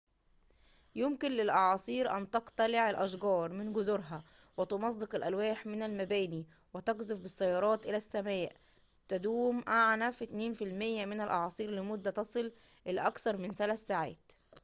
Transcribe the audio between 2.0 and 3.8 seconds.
أن تقتلع الأشجار من